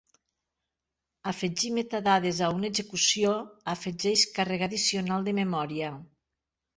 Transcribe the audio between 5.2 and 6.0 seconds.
de memòria.